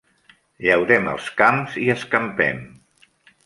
Llaurem 0.67 1.11
els 1.11 1.29
camps 1.43 1.77
i 1.85 1.87
escampem. 1.97 2.67